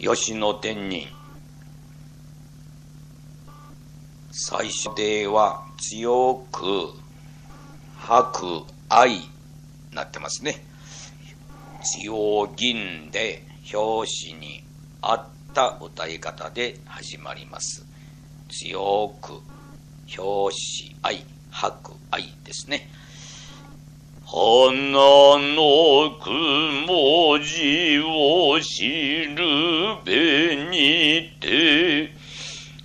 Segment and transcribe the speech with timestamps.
[0.00, 1.08] 吉野天人。
[4.30, 6.62] 最初では強く
[7.96, 9.28] 吐く愛
[9.92, 10.62] なってますね。
[12.00, 13.42] 強銀で
[13.74, 14.62] 表紙に
[15.02, 17.84] 合った歌い方で始まります。
[18.50, 19.32] 強く
[20.16, 20.54] 表
[20.86, 22.88] 紙愛、吐く愛ですね。
[24.30, 24.42] 花
[24.92, 29.38] の雲字を知る
[30.04, 32.12] べにて、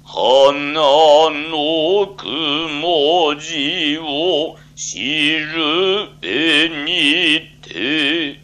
[0.06, 8.40] 花の雲字を知るべにて、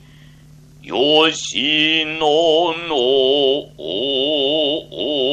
[0.83, 2.97] 吉野の
[3.77, 5.28] 奥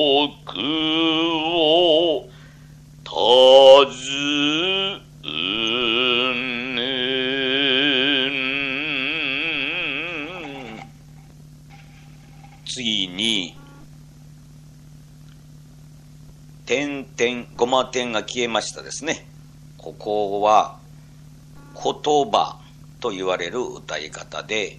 [17.87, 19.27] 点が消えましたですね。
[19.79, 20.79] ここは、
[21.75, 22.59] 言葉
[23.01, 24.79] と言われる歌い方で、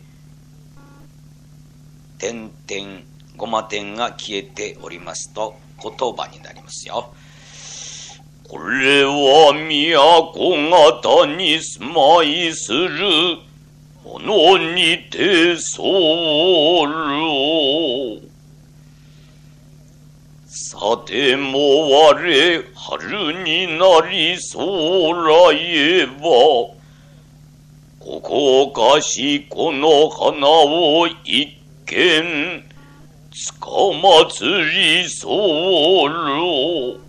[2.17, 3.01] 点々、
[3.35, 7.13] ごま点が消えておりますと、言葉になりますよ。
[8.47, 9.53] これは
[10.33, 10.55] 都
[11.11, 13.39] 方に住まいする
[14.03, 16.87] のにて候。
[20.79, 22.13] さても我
[22.75, 26.21] 春になり空へば
[27.99, 32.63] ここかしこの花を一見
[33.33, 33.71] つか
[34.03, 36.99] まつり候。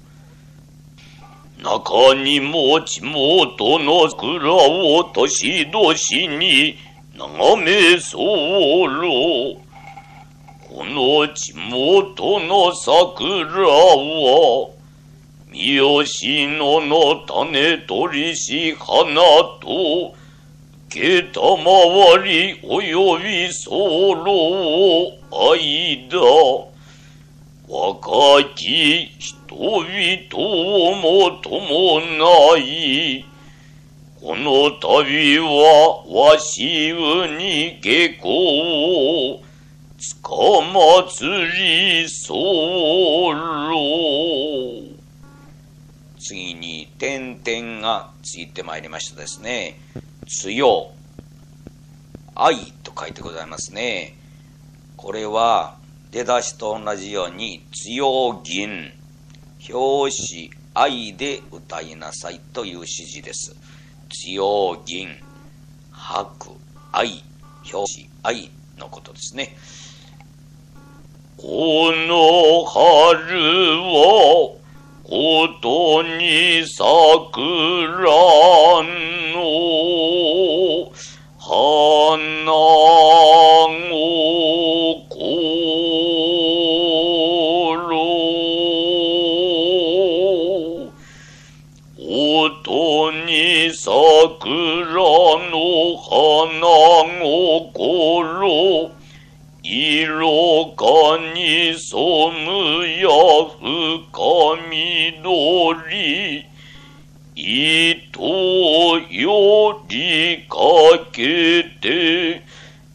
[1.59, 5.93] 中にもちもとの蔵を年々
[6.39, 6.79] に
[7.15, 9.68] 眺め候。
[10.79, 14.71] この地元の桜は、
[15.51, 19.21] 三好野の種取りし花
[19.61, 20.15] と、
[20.89, 24.15] けたまわりおよび候
[25.33, 26.15] 間、
[27.69, 29.85] 若き人々
[30.39, 33.25] をも伴い、
[34.21, 39.48] この度はわしうに下校、
[39.99, 43.49] つかまつりそう
[46.21, 49.81] 次に点々がついてまいりましたですね。
[50.27, 50.93] 強、
[52.35, 54.15] 愛と書いてございますね。
[54.97, 55.77] これは
[56.13, 58.93] 出だしと同じように強銀、
[59.69, 63.57] 表紙愛で歌いなさいという指示です。
[64.31, 65.09] 強銀、
[65.91, 66.57] 白、
[66.93, 67.25] 愛、
[67.73, 69.57] 表紙、愛のことですね。
[71.39, 73.39] この春
[73.95, 74.57] は、
[75.05, 78.11] ことに桜
[79.33, 79.79] の。
[81.49, 82.99] 花を
[92.01, 93.97] 音に桜
[95.51, 96.69] の花
[97.73, 98.98] 心
[99.63, 103.09] 色かに染むや
[103.61, 106.47] 深緑。
[107.35, 108.21] 糸
[109.11, 110.59] よりか
[111.13, 112.43] けて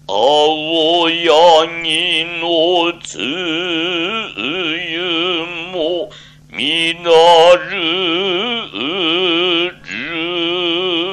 [0.08, 5.00] 青柳のつゆ
[5.72, 6.10] も
[6.52, 7.10] みな
[7.70, 7.72] る
[9.72, 11.13] る。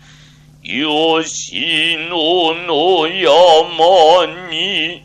[0.71, 2.15] 吉野
[2.65, 5.03] の山に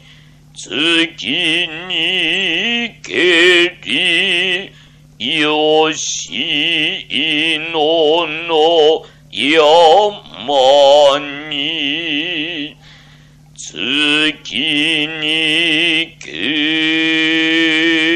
[0.54, 1.26] 月
[1.88, 4.70] にけり
[5.18, 5.58] 吉
[7.58, 7.74] 野
[8.46, 11.18] の山
[11.50, 12.76] に
[13.56, 14.54] 月
[15.08, 18.15] にけり。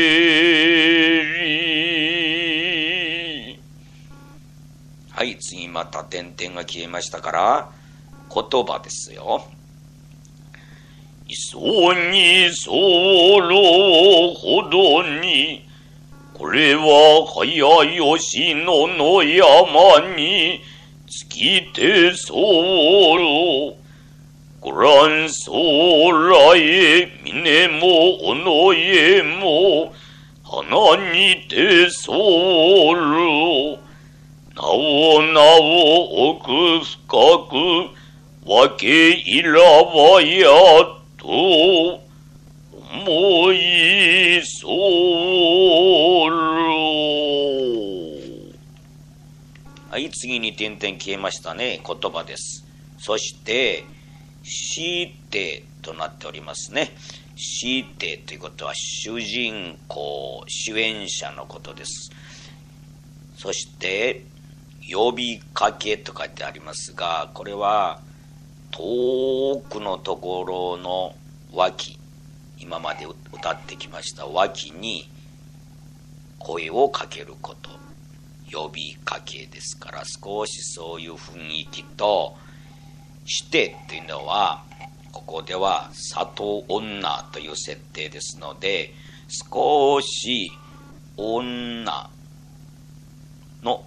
[5.70, 7.70] また点々が消えましたから
[8.32, 9.44] 言葉ですよ。
[11.28, 11.58] 磯
[12.10, 15.64] にそろほどに、
[16.34, 20.60] これは早吉野の山に
[21.06, 23.76] 尽きてそろ。
[24.60, 29.92] ご覧空へ、峰も尾の家も、
[30.42, 33.89] 花にてそろ。
[34.56, 36.50] なおなお奥
[36.84, 37.06] 深
[37.48, 40.48] く、わけいらばや
[41.16, 42.00] と、
[42.92, 46.10] 思いそう
[49.90, 51.80] はい、次に点々消えましたね。
[51.84, 52.64] 言葉です。
[52.96, 53.84] そして、
[54.44, 56.94] してとなっておりますね。
[57.34, 62.12] してということは主人公、主演者のことです。
[63.36, 64.22] そして、
[64.88, 68.00] 呼びかけと書いてありますが、これは
[68.70, 71.14] 遠くのところの
[71.52, 71.98] 脇、
[72.58, 75.08] 今まで歌ってきました脇に
[76.38, 77.80] 声をかけること。
[78.52, 82.36] 呼びかけですから少しそういう雰囲気と
[83.24, 84.64] してっていうのは
[85.12, 88.92] ここでは里女という設定ですので
[89.28, 90.50] 少し
[91.16, 92.10] 女
[93.62, 93.84] の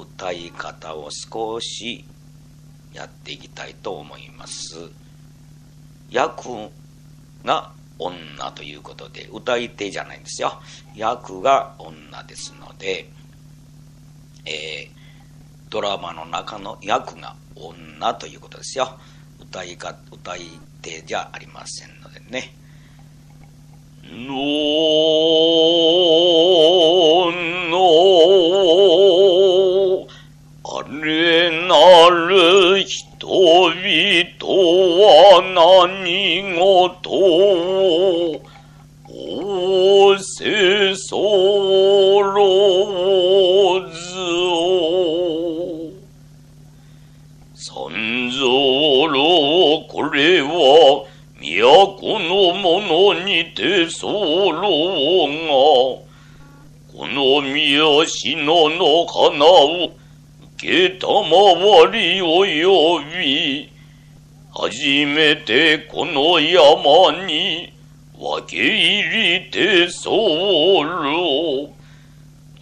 [0.00, 2.04] 歌い方を少し
[2.92, 4.76] やっていきたいと思います。
[6.10, 6.70] 役
[7.44, 10.60] が女ということで歌い手じゃないんですよ。
[10.94, 13.08] 役が女ですので
[14.46, 18.98] えー、ドラマの中の役が女ということですよ。
[19.40, 20.40] 歌いか、歌い
[20.82, 22.54] 手じゃありませんのでね。
[24.02, 24.34] の
[27.70, 27.80] の
[30.90, 33.74] れなる人々
[34.98, 38.42] は何事を
[39.06, 41.16] 仰せそ
[42.22, 44.00] ろず
[47.54, 48.40] 三蔵
[49.06, 51.06] ろこれは
[51.40, 56.10] 都の者にて候が。
[57.00, 59.99] この宮篠の花を
[60.60, 63.72] けたまわりを呼び
[64.52, 64.76] 初
[65.06, 67.72] めてこの山に
[68.18, 70.84] 分け入りて候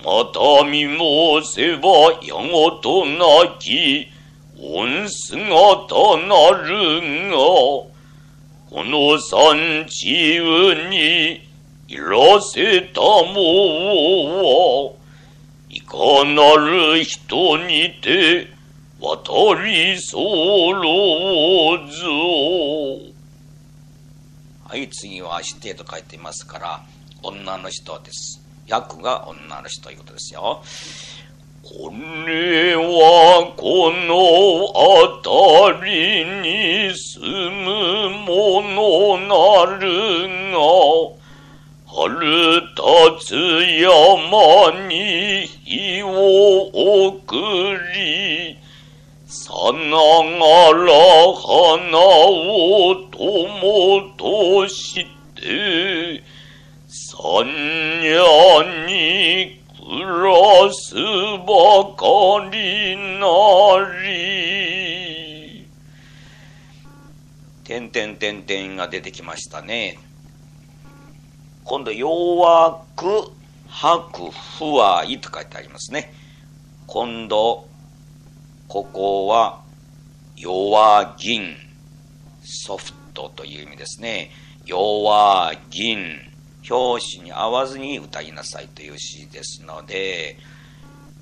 [0.04, 1.88] また見申せば
[2.22, 4.08] やごとなき
[4.60, 5.94] 恩姿
[6.26, 7.90] なるが、こ
[8.72, 10.40] の山地
[10.90, 11.48] に
[11.88, 14.97] いらせたもは、
[15.88, 18.46] かなる人にて
[19.00, 20.76] 渡り候
[21.88, 22.08] ぞ。
[24.64, 26.82] はい、次はしてと書いていますから、
[27.22, 28.44] 女の人です。
[28.66, 30.62] 役が女の人ということですよ。
[31.62, 31.90] こ
[32.26, 34.14] れはこの
[35.74, 41.17] 辺りに住むものなるが、
[41.90, 46.68] 春立つ山に火を
[47.08, 47.34] 送
[47.94, 48.58] り、
[49.26, 50.44] さなが
[50.84, 50.92] ら
[51.32, 56.22] 花を友として、
[56.86, 57.46] 三
[58.02, 62.04] 夜に暮らすばか
[62.52, 63.26] りな
[64.02, 65.66] り。
[67.64, 69.98] てんてんてんてんが出てきましたね。
[71.68, 73.30] 今度、弱く、
[73.68, 76.14] 吐く、不愛と書いてありますね。
[76.86, 77.68] 今度、
[78.68, 79.60] ここは、
[80.34, 81.54] 弱銀、
[82.42, 84.30] ソフトという意味ですね。
[84.64, 86.18] 弱銀。
[86.70, 90.38] 表紙に合わずに歌いなさいという詩ですので、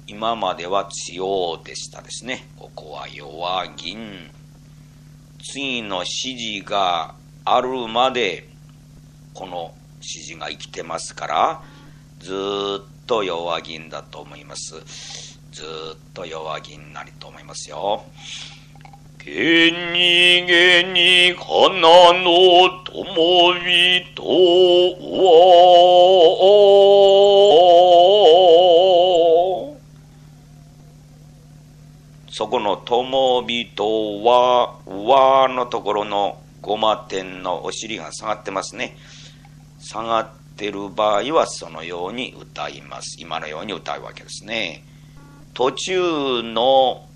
[0.07, 2.47] 今までは強でしたですね。
[2.57, 4.31] ここは弱銀。
[5.43, 8.47] 次の指示があるまで、
[9.35, 9.75] この
[10.06, 11.62] 指示が生きてますから、
[12.20, 12.36] ずっ
[13.06, 14.75] と弱銀だと思います。
[15.50, 15.66] ずっ
[16.14, 18.04] と弱銀なりと思いますよ。
[19.18, 24.22] けにげに花のともびと
[25.02, 25.46] は、
[32.30, 38.96] そこのともびとは、わのところのごま点のお尻が下がってますね。
[39.78, 43.16] 下がってる場合はそのように歌います。
[43.21, 44.83] 今のように歌うわけですね。
[45.54, 47.06] 途中の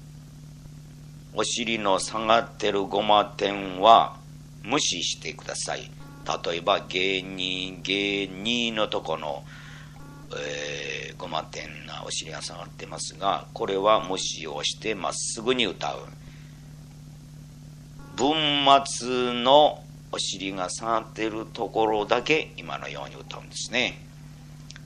[1.35, 4.17] お尻の下がってるごま点は
[4.63, 5.91] 無視してください。
[6.45, 9.43] 例えば、芸人、芸人のとこの、
[10.37, 15.99] えー、ごま点なお尻が下がってますが、これは無視をしてまっすぐに歌う。
[18.17, 23.99] 文末のお尻が下がってるところだけ今のように歌うんですね。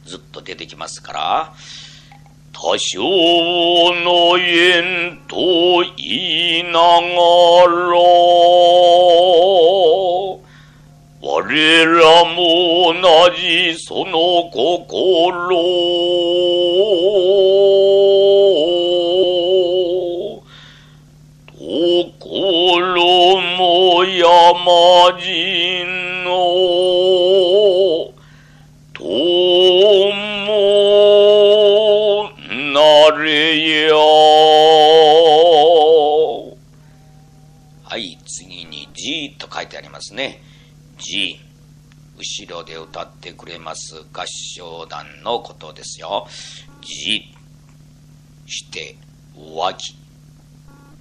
[0.04, 1.54] ずっと出てきますから、
[2.52, 5.36] 多少の縁と
[5.96, 6.78] 言いなが
[7.90, 7.98] ら、
[11.26, 15.56] 我らも同じその心
[24.06, 26.30] 山人の
[28.92, 29.04] と
[33.18, 33.96] れよ
[37.84, 40.42] はい、次に G と書いてありますね。
[40.98, 41.38] G。
[42.16, 46.26] 後ろで歌ってくれます合唱団のことですよ。
[46.80, 47.34] G。
[48.46, 48.96] して、
[49.36, 49.96] 浮気。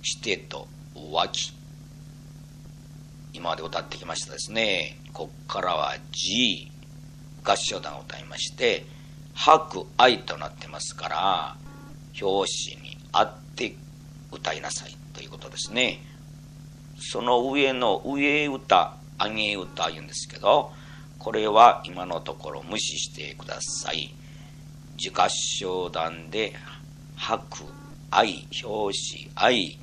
[0.01, 1.52] してと浮気。
[3.43, 4.97] 今まで歌ってきましたですね。
[5.11, 6.71] こっからは G。
[7.43, 8.85] 合唱団を歌いまして、
[9.33, 11.55] 白愛となってますから、
[12.21, 13.75] 表紙にあって
[14.31, 15.99] 歌いなさいということですね。
[16.97, 20.71] その上の上歌、上げ歌言うんですけど、
[21.19, 24.13] これは今のところ無視してください。
[24.95, 26.53] 自合唱団で
[27.17, 27.65] 白、
[28.09, 29.77] 愛、表紙、愛、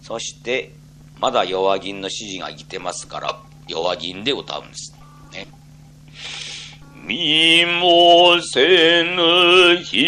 [0.00, 0.72] そして
[1.18, 4.94] まだ弱銀の指示が生きてますから弱銀で歌うんです。
[5.32, 5.46] ね。
[7.06, 10.04] 見もせぬ人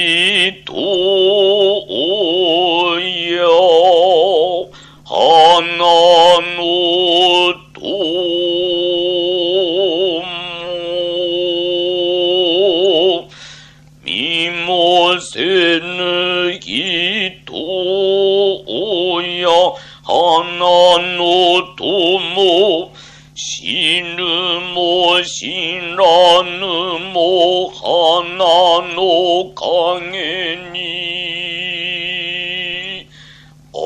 [3.37, 3.47] や
[5.05, 6.65] 花の
[7.75, 8.27] 友
[14.05, 17.06] 見もせぬ人
[20.45, 22.91] の友
[23.35, 24.25] 死ぬ
[24.75, 25.47] も死
[25.97, 26.61] らぬ
[27.13, 28.45] も花
[28.95, 30.77] の影に。
[33.75, 33.79] あ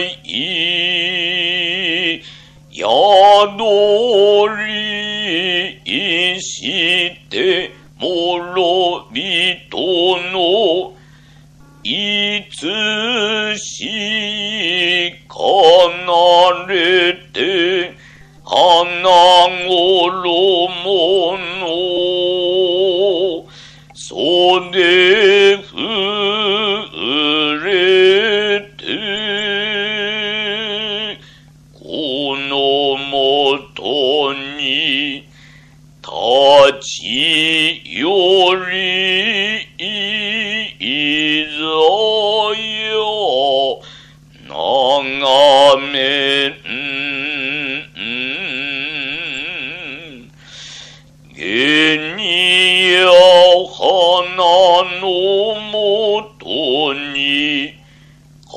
[0.00, 0.24] い。
[2.72, 2.84] 宿
[52.24, 53.04] げにや
[53.70, 54.40] 花
[55.00, 55.04] の
[55.70, 56.44] もと
[57.12, 57.74] に
[58.48, 58.54] 帰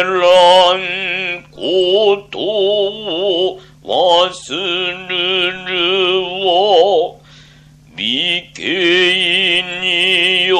[0.00, 0.16] ら
[0.76, 0.80] ん
[1.50, 3.88] ことを忘
[5.08, 5.12] れ
[5.50, 5.72] る
[6.46, 6.48] わ
[7.94, 10.56] 美形によ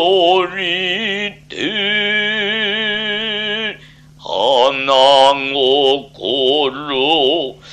[0.46, 1.54] りて
[4.18, 5.34] 花
[6.04, 7.63] 心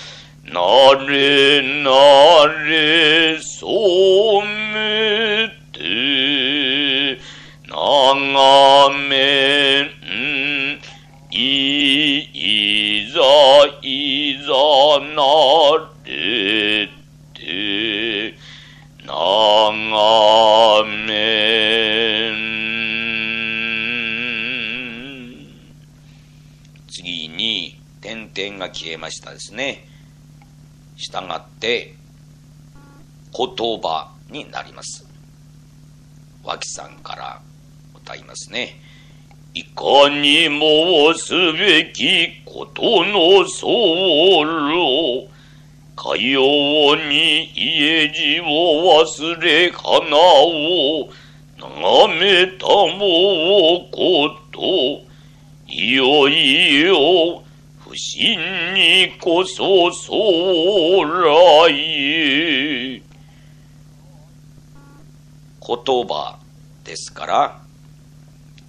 [0.51, 0.59] な
[1.07, 4.41] れなれそ
[4.73, 7.17] めて
[7.69, 10.81] 長めん
[11.31, 13.21] いざ
[13.81, 14.51] いざ
[15.15, 15.23] な
[16.05, 16.89] れ
[17.33, 18.35] て
[19.05, 22.35] 長めん
[26.89, 29.90] 次に点々が消えましたですね。
[30.97, 31.95] したがって
[33.35, 33.47] 言
[33.81, 35.05] 葉になります。
[36.43, 37.41] 脇さんから
[37.95, 38.75] 歌いますね。
[39.53, 45.27] いかにもすべきことのそうろ
[45.95, 51.09] かように家路を忘れ花を
[51.59, 54.61] 眺めたもうこと、
[55.67, 57.43] いよいよ
[57.91, 58.39] 不審
[58.73, 63.03] にこそそうらい。
[65.59, 66.39] 言葉
[66.85, 67.61] ですから、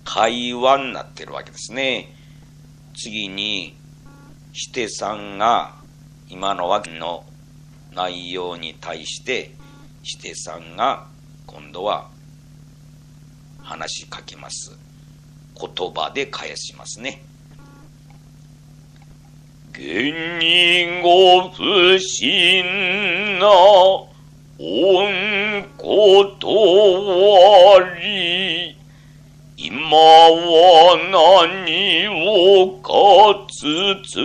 [0.03, 2.13] 会話になってるわけですね。
[2.97, 3.77] 次に、
[4.53, 5.77] してさんが
[6.29, 7.25] 今のわけの
[7.95, 9.55] 内容に対して
[10.03, 11.07] してさんが
[11.47, 12.11] 今度は
[13.63, 14.77] 話しかけます
[15.59, 17.23] 言葉で返しますね
[19.75, 22.63] 現にご不審
[23.39, 23.49] な
[24.59, 28.77] 恩ことわり
[29.57, 32.93] 今は何をか
[33.49, 34.23] 包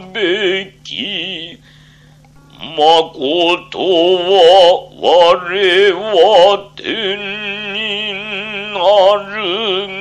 [0.00, 1.60] むべき
[2.58, 7.18] まことは我は天
[7.74, 7.76] に
[8.72, 8.78] な
[9.36, 9.36] る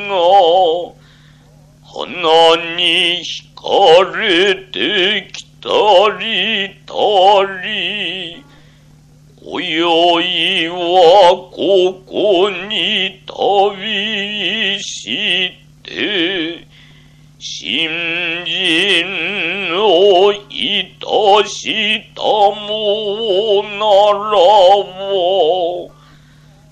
[0.08, 0.14] が
[1.84, 5.70] 花に惹かれてきた
[6.20, 6.94] りた
[7.64, 8.44] り。
[9.50, 16.68] 今宵はここに旅して
[17.40, 17.90] 新
[18.46, 24.36] 人をいたしたもなら
[24.94, 25.18] ば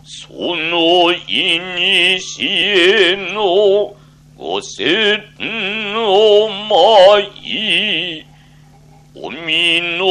[0.03, 3.95] そのいにしえの
[4.37, 8.25] ごせんおまい、
[9.15, 10.05] おみの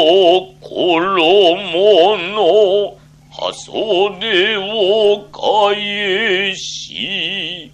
[0.62, 2.96] ころもの
[3.30, 7.70] はそでをかえし、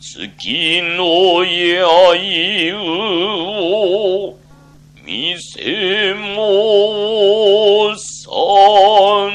[0.00, 2.76] 月のやいう
[4.32, 4.38] を
[5.04, 9.28] 見せもさん。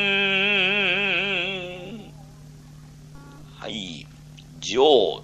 [3.59, 4.07] はい、
[4.59, 4.83] じょ
[5.19, 5.22] 上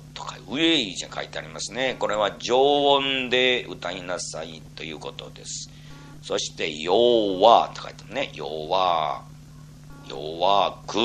[0.50, 1.96] とか上じゃ書いてありますね。
[2.00, 5.70] これは常音で歌いなさいということです。
[6.22, 8.32] そして、弱と書いてあるね。
[8.34, 9.24] 弱、
[10.08, 10.98] 弱く、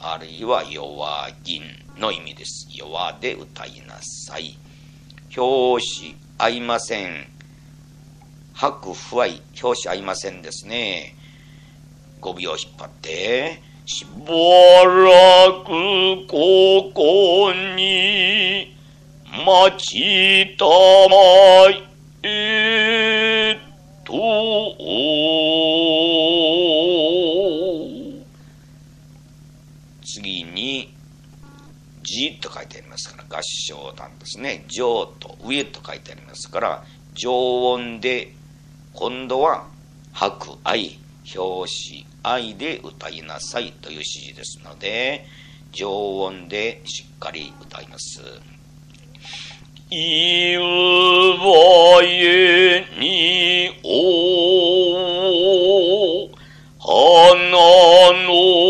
[0.00, 1.62] あるいは弱銀
[1.98, 2.68] の意味です。
[2.74, 4.58] 弱で歌いなさい。
[5.36, 7.26] 表紙合いません。
[8.54, 11.14] 白不愛、表紙合いませんですね。
[12.20, 14.34] 語尾を引っ張って、しば
[14.84, 18.76] らくここに
[19.46, 21.88] 待ちたま
[22.22, 23.58] え
[24.04, 24.12] と、
[30.04, 30.92] 次に、
[32.02, 34.66] 字と書いてありますから、合唱団ですね。
[34.68, 38.34] 上と上と書いてありますから、常音で、
[38.92, 39.66] 今度は、
[40.12, 40.98] 白愛、
[41.34, 45.24] 表紙愛で歌いなさいという指示ですので、
[45.72, 48.20] 常温でしっかり歌います。
[49.90, 50.62] いわ
[52.04, 53.88] えにお
[56.78, 56.90] 花
[58.24, 58.67] の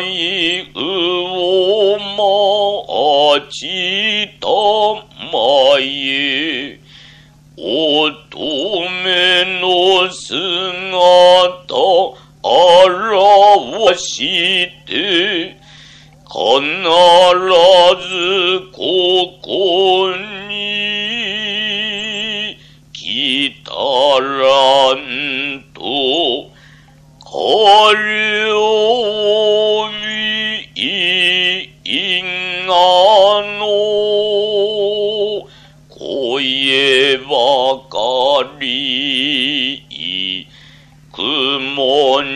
[0.00, 1.98] いうを
[3.38, 4.46] 待ちた
[5.32, 6.80] まえ
[7.56, 11.30] 乙女の姿
[12.42, 14.16] 表し
[14.86, 15.60] て
[16.26, 16.40] 必
[18.08, 18.78] ずこ
[19.42, 20.14] こ
[20.48, 20.50] に
[22.92, 23.70] 来た
[24.20, 25.80] らんと。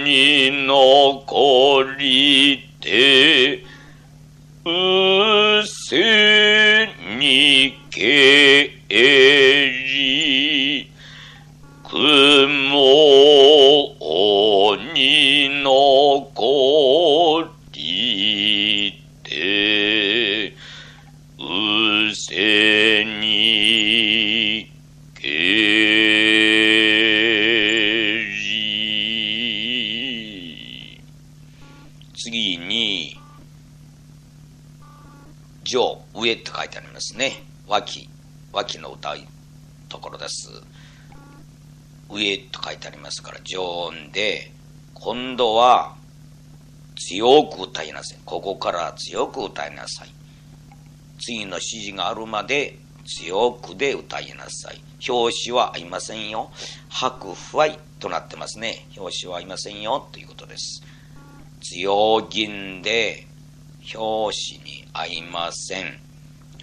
[0.05, 3.65] に残りて
[4.65, 9.44] うせにけり
[38.65, 39.19] 脇の歌う
[39.89, 40.49] ところです。
[42.11, 44.51] 上と書いてありますから、常音で、
[44.95, 45.95] 今度は
[46.97, 48.19] 強く歌いなさい。
[48.25, 50.09] ここから強く歌いなさい。
[51.21, 54.81] 次の指示があるまで強くで歌いなさい。
[55.07, 56.51] 表紙は合いませんよ。
[56.89, 58.87] 白不愛となってますね。
[58.97, 60.83] 表紙は合いませんよということです。
[61.61, 63.27] 強銀で
[63.95, 66.04] 表紙に合いません。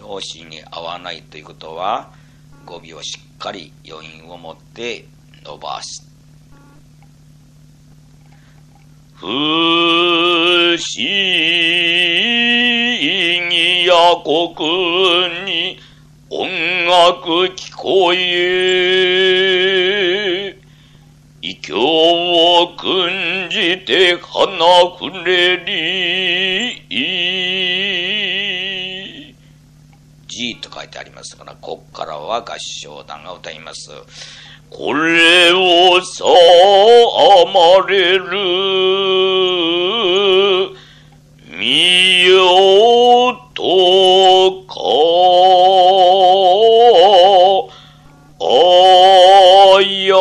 [0.02, 2.12] 表紙に合わないということは、
[2.66, 5.06] 語尾をしっかり余韻を持って
[5.44, 6.08] 伸ばす。
[9.16, 9.38] 不思
[10.98, 11.12] 議
[13.86, 13.94] や
[14.26, 14.36] 国
[15.46, 15.78] に
[16.30, 16.48] 音
[16.86, 19.38] 楽聞こえ、
[21.42, 24.56] 異教を訓じて花
[24.98, 25.58] くれ
[26.88, 27.81] り、
[30.42, 33.92] G と書いてありますから、こっからは合唱団が歌います。
[34.72, 38.26] これをさあまれる、
[41.60, 44.74] みよとか、
[48.40, 48.44] あ
[50.08, 50.16] や、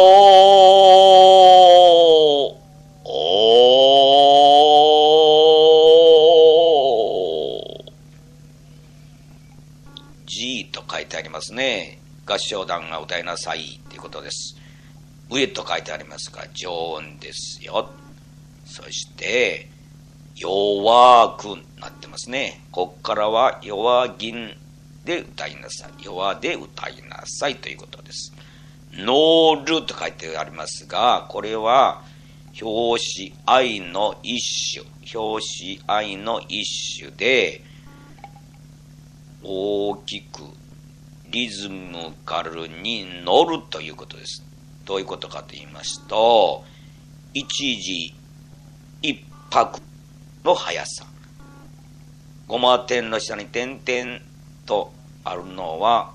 [10.27, 11.99] G と書いてありますね。
[12.27, 14.57] 合唱団が歌いなさいということです。
[15.31, 17.89] 上と書いてありますが、常音ですよ。
[18.67, 19.69] そして、
[20.37, 21.47] 弱く
[21.81, 22.61] なってますね。
[22.71, 24.57] こっからは弱銀
[25.05, 26.03] で歌いなさい。
[26.03, 28.33] 弱で歌いなさいということです。
[28.93, 32.03] ノールと書いてありますが、これは
[32.61, 34.87] 表紙愛の一種。
[35.13, 37.63] 表紙愛の一種で、
[39.43, 40.43] 大きく
[41.31, 44.45] リズムカルに乗るということです。
[44.85, 46.65] どういうことかと言いますと、
[47.33, 48.15] 一時
[49.03, 49.81] 一拍
[50.45, 51.07] の速さ。
[52.49, 54.19] ゴマ点の下に点々
[54.67, 56.13] とあるのは、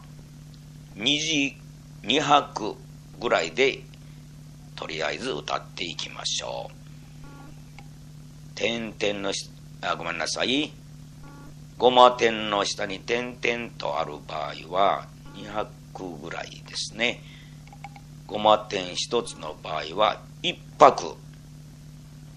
[0.95, 1.55] 二時
[2.03, 2.75] 二拍
[3.19, 3.79] ぐらいで、
[4.75, 6.75] とりあえず歌っていきましょう。
[8.55, 9.33] 点々の
[9.81, 10.71] あ、ごめんなさい。
[11.77, 15.67] ごま点の下に点々とある場合は200
[16.21, 17.21] ぐらいですね。
[18.27, 21.15] ごま点一つの場合は一拍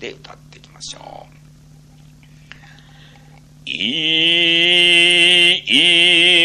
[0.01, 1.39] で歌っていきましょう。
[3.71, 3.77] い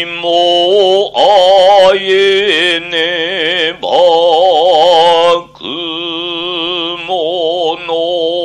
[0.02, 3.88] いもあえねば
[5.54, 5.64] く
[7.06, 8.43] もの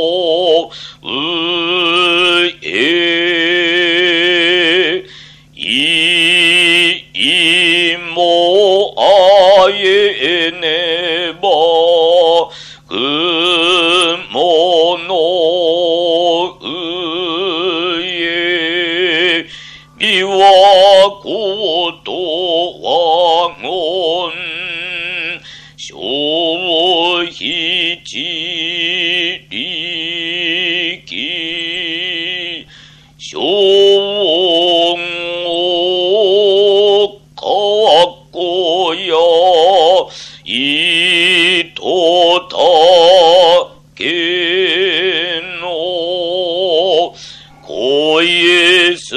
[48.98, 49.16] す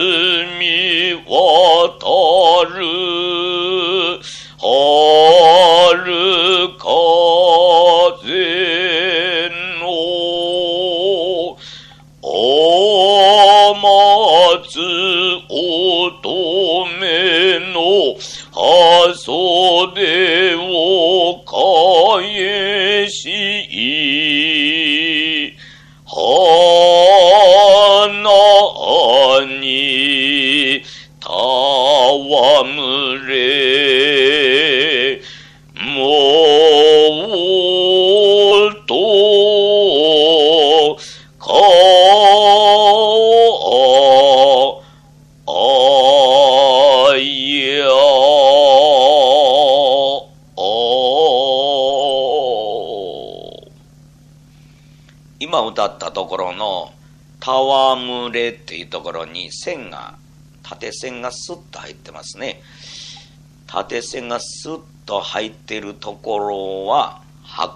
[0.58, 2.06] みわた
[2.76, 3.41] る、
[55.52, 56.94] 今歌ったところの
[57.38, 60.14] 「戯れ」っていうところに線が
[60.62, 62.62] 縦線がスッと入ってますね。
[63.66, 67.20] 縦線がスッと入ってるところは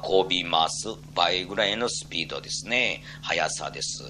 [0.08, 0.88] 運びます。
[1.14, 3.02] 倍ぐらいのスピードですね。
[3.20, 4.04] 速さです。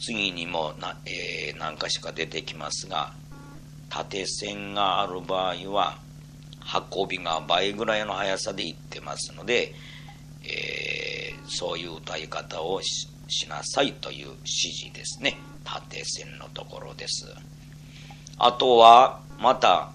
[0.00, 3.12] 次にもな、えー、何かしか出てきますが
[3.90, 5.98] 縦線がある場合は
[6.92, 9.74] 運びが倍ぐらいの速さでいってますので、
[10.44, 11.13] えー
[11.48, 13.08] そういう歌い方をし
[13.48, 15.38] なさいという指示ですね。
[15.64, 17.26] 縦線のところです。
[18.38, 19.90] あとは、また、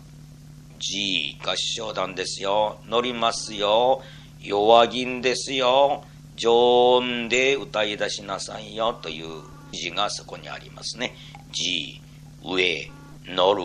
[0.79, 2.79] G 合唱団ですよ。
[2.88, 4.01] 乗りますよ。
[4.41, 6.05] 弱銀ですよ。
[6.38, 11.13] 常音で歌い出しなさいよという字がそこにありますね。
[11.51, 12.01] G、
[12.43, 12.89] 上、
[13.25, 13.63] 乗る、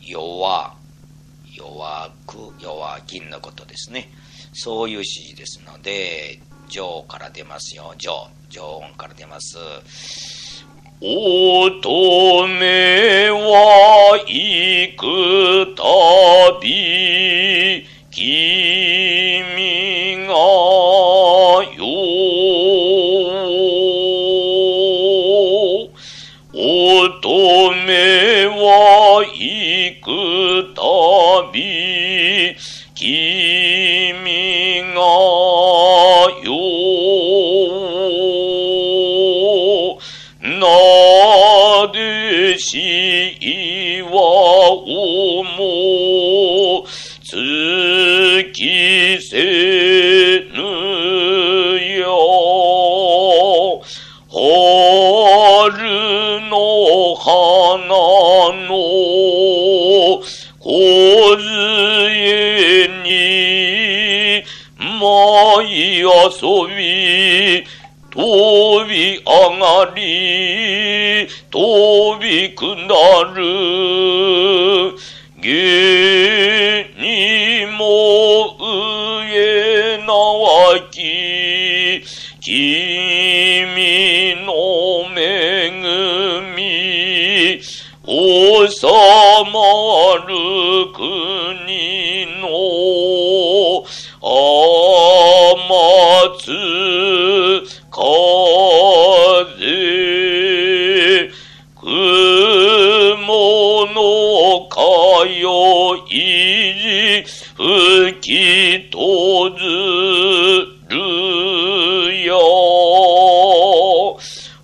[0.00, 0.74] 弱、
[1.54, 4.10] 弱く、弱銀のことですね。
[4.54, 7.94] そういう指示ですので、上から出ますよ。
[7.98, 8.28] 上。
[8.48, 9.58] 上音から出ます。
[11.02, 15.82] 乙女は行くた
[16.60, 20.34] び、君が
[21.76, 21.86] よ。
[26.52, 30.82] 乙女は行くた
[31.52, 32.56] び、
[32.94, 35.00] 君が
[42.58, 44.10] しは
[44.86, 46.84] おも
[47.22, 47.30] つ
[48.52, 50.60] きせぬ
[51.98, 53.82] よ。
[54.32, 54.40] 春
[56.48, 57.28] の花
[58.66, 58.70] の
[60.60, 61.40] 梢
[63.02, 63.08] に
[64.78, 66.06] 舞い遊
[66.76, 67.64] び
[68.12, 69.24] 飛び上
[69.60, 74.96] がり、飛び下る、
[75.40, 78.56] 芸にも
[79.30, 82.02] 上なわき、
[82.40, 85.70] 君の恵
[86.56, 89.56] み、収ま
[90.26, 90.34] る
[90.92, 92.46] 国の
[94.20, 95.00] 天
[98.10, 101.30] 津風、
[101.76, 104.80] 雲のか
[105.26, 109.60] よいじ吹きとず
[110.88, 112.40] るよ。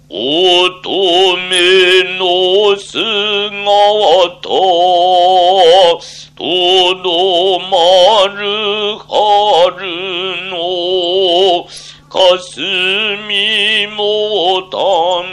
[0.08, 2.96] 乙女の姿
[6.36, 6.44] と
[7.02, 7.66] どま
[8.28, 11.66] る春の
[12.16, 14.78] 霞もた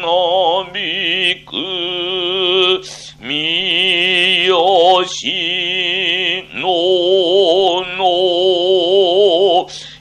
[0.01, 1.55] なびく。
[3.21, 8.03] みよしのの。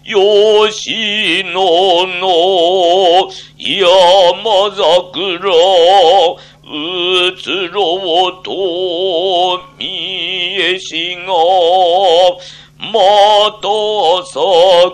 [0.04, 3.30] よしのの。
[3.56, 5.54] 山桜
[6.64, 8.50] うつろうと
[9.78, 9.86] 見
[10.60, 11.32] えしが。
[12.82, 12.98] ま
[13.62, 13.70] た
[14.26, 14.42] 咲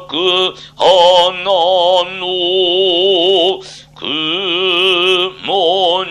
[0.09, 2.29] く花の。
[3.95, 4.07] 雲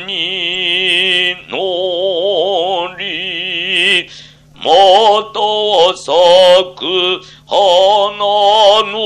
[0.05, 4.09] に乗り、
[4.55, 4.65] ま
[5.31, 5.39] た
[5.95, 6.11] 咲
[6.75, 6.83] く
[7.45, 7.61] 花
[8.91, 8.97] の。